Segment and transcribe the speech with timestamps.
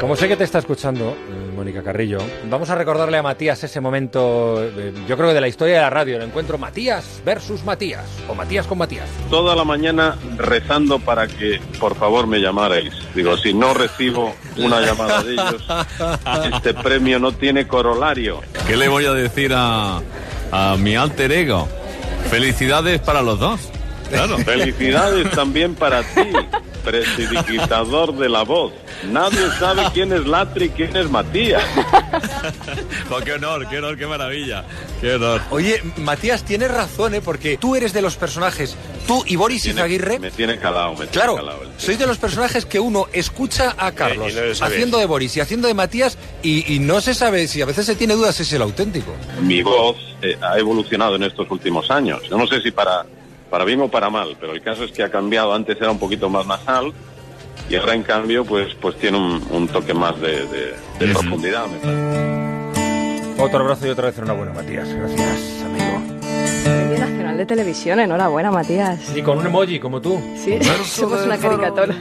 [0.00, 3.80] Como sé que te está escuchando, eh, Mónica Carrillo, vamos a recordarle a Matías ese
[3.80, 7.64] momento, eh, yo creo que de la historia de la radio, el encuentro Matías versus
[7.64, 9.08] Matías, o Matías con Matías.
[9.28, 12.94] Toda la mañana rezando para que por favor me llamarais.
[13.14, 15.66] Digo, si no recibo una llamada de ellos,
[16.54, 18.40] este premio no tiene corolario.
[18.68, 20.00] ¿Qué le voy a decir a,
[20.52, 21.68] a mi alter ego?
[22.30, 23.60] Felicidades para los dos.
[24.10, 24.38] Claro.
[24.38, 26.30] Felicidades también para ti,
[26.88, 28.72] prestidigitador de la voz.
[29.10, 31.62] Nadie sabe quién es Latri y quién es Matías.
[33.10, 34.64] Oh, qué honor, qué honor, qué maravilla.
[35.00, 35.40] Qué honor.
[35.50, 37.20] Oye, Matías, tienes razón, ¿eh?
[37.22, 40.96] Porque tú eres de los personajes, tú y Boris Tiene- Izaguirre, Me tiene calado, me
[41.06, 41.80] tiene Claro, calado el tío.
[41.80, 44.62] sois de los personajes que uno escucha a Carlos no lo sabéis.
[44.62, 47.86] haciendo de Boris y haciendo de Matías y, y no se sabe si a veces
[47.86, 49.14] se tiene dudas si es el auténtico.
[49.40, 52.20] Mi voz eh, ha evolucionado en estos últimos años.
[52.28, 53.06] Yo no sé si para,
[53.50, 55.52] para bien o para mal, pero el caso es que ha cambiado.
[55.54, 56.92] Antes era un poquito más nasal
[57.70, 61.66] y ahora en cambio pues, pues tiene un, un toque más de, de- de profundidad.
[61.66, 63.42] me parece.
[63.42, 64.88] Otro abrazo y otra vez enhorabuena, Matías.
[64.92, 66.02] Gracias, amigo.
[66.64, 69.16] Premio Nacional de Televisión, enhorabuena, Matías.
[69.16, 70.20] Y con un emoji como tú.
[70.36, 71.94] Sí, somos una caricatura.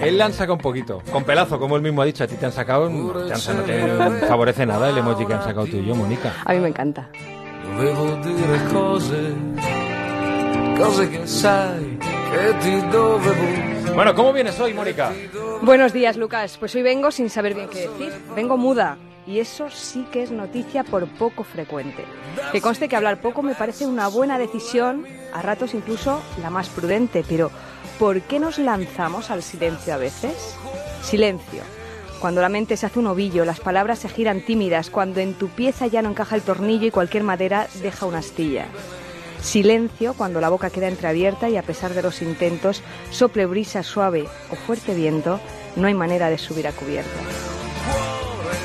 [0.00, 1.02] Él sacado un poquito.
[1.10, 2.22] Con pelazo, como él mismo ha dicho.
[2.22, 2.88] A ti te han sacado.
[2.88, 3.64] No te, han- no
[4.20, 6.32] te favorece nada el emoji que han sacado tú y yo, Mónica.
[6.44, 7.08] A mí me encanta.
[10.78, 13.94] Dovevo dire cose, cose che sai che ti dovevo.
[13.94, 15.12] Bueno, ¿cómo vienes hoy, Mónica?
[15.62, 16.56] Buenos días, Lucas.
[16.58, 18.12] Pues hoy vengo sin saber bien qué decir.
[18.36, 18.96] Vengo muda.
[19.26, 22.04] Y eso sí que es noticia por poco frecuente.
[22.52, 26.68] Que conste que hablar poco me parece una buena decisión, a ratos incluso la más
[26.68, 27.50] prudente, pero
[27.98, 30.56] ¿por qué nos lanzamos al silencio a veces?
[31.02, 31.62] Silencio.
[32.20, 35.48] Cuando la mente se hace un ovillo, las palabras se giran tímidas, cuando en tu
[35.48, 38.66] pieza ya no encaja el tornillo y cualquier madera deja una astilla.
[39.40, 44.26] Silencio cuando la boca queda entreabierta y a pesar de los intentos, sople brisa suave
[44.50, 45.40] o fuerte viento,
[45.76, 47.20] no hay manera de subir a cubierta.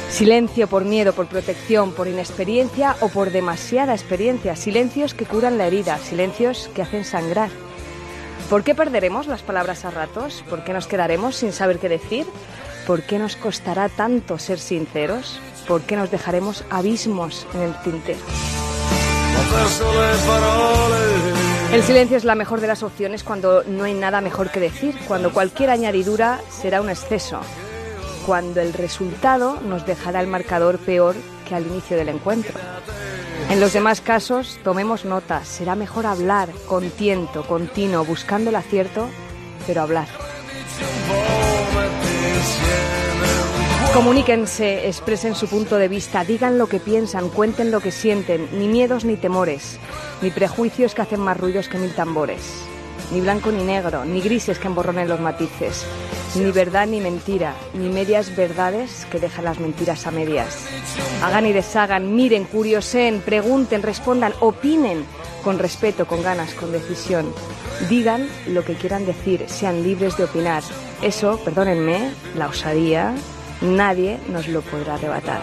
[0.09, 4.55] Silencio por miedo, por protección, por inexperiencia o por demasiada experiencia.
[4.55, 7.49] Silencios que curan la herida, silencios que hacen sangrar.
[8.47, 10.43] ¿Por qué perderemos las palabras a ratos?
[10.49, 12.27] ¿Por qué nos quedaremos sin saber qué decir?
[12.85, 15.39] ¿Por qué nos costará tanto ser sinceros?
[15.67, 18.19] ¿Por qué nos dejaremos abismos en el tintero?
[21.73, 24.95] El silencio es la mejor de las opciones cuando no hay nada mejor que decir,
[25.07, 27.39] cuando cualquier añadidura será un exceso,
[28.25, 31.15] cuando el resultado nos dejará el marcador peor
[31.47, 32.59] que al inicio del encuentro.
[33.49, 39.09] En los demás casos, tomemos nota, será mejor hablar con tiento, continuo, buscando el acierto,
[39.67, 40.07] pero hablar.
[43.93, 48.67] Comuníquense, expresen su punto de vista, digan lo que piensan, cuenten lo que sienten, ni
[48.67, 49.77] miedos ni temores,
[50.23, 52.41] ni prejuicios que hacen más ruidos que mil tambores,
[53.11, 55.85] ni blanco ni negro, ni grises que emborronen los matices,
[56.33, 60.57] ni verdad ni mentira, ni medias verdades que dejan las mentiras a medias.
[61.21, 65.05] Hagan y deshagan, miren, curiosen, pregunten, respondan, opinen,
[65.43, 67.31] con respeto, con ganas, con decisión.
[67.89, 70.63] Digan lo que quieran decir, sean libres de opinar.
[71.03, 73.13] Eso, perdónenme, la osadía,
[73.63, 75.41] nadie nos lo podrá arrebatar.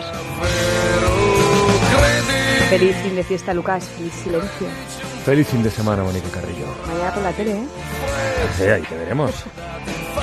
[2.68, 3.84] Feliz fin de fiesta, Lucas.
[3.96, 4.68] Feliz silencio.
[5.24, 6.66] Feliz fin de semana, Mónica Carrillo.
[6.86, 7.64] Mañana por la tele, ¿eh?
[8.56, 9.44] Sí, ahí te veremos.